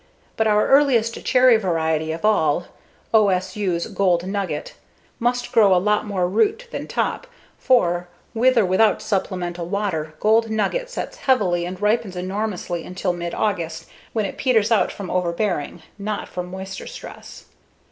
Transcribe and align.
But 0.35 0.47
our 0.47 0.67
earliest 0.67 1.23
cherry 1.23 1.57
variety 1.57 2.11
of 2.11 2.25
all, 2.25 2.65
OSU's 3.13 3.85
Gold 3.85 4.25
Nugget, 4.25 4.73
must 5.19 5.51
grow 5.51 5.75
a 5.75 5.77
lot 5.77 6.07
more 6.07 6.27
root 6.27 6.67
than 6.71 6.87
top, 6.87 7.27
for, 7.59 8.07
with 8.33 8.57
or 8.57 8.65
without 8.65 8.99
supplemental 9.03 9.67
water, 9.67 10.15
Gold 10.19 10.49
Nugget 10.49 10.89
sets 10.89 11.17
heavily 11.17 11.65
and 11.65 11.79
ripens 11.79 12.15
enormously 12.15 12.83
until 12.83 13.13
mid 13.13 13.35
August, 13.35 13.85
when 14.11 14.25
it 14.25 14.37
peters 14.39 14.71
out 14.71 14.91
from 14.91 15.11
overbearing 15.11 15.83
(not 15.99 16.27
from 16.27 16.47
moisture 16.49 16.87
stress). 16.87 17.45